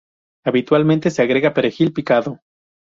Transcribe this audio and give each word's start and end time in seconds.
Habitualmente 0.45 1.11
se 1.11 1.21
agrega 1.21 1.53
perejil 1.53 1.93
picado. 1.93 2.39